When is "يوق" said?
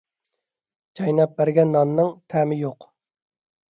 2.67-2.93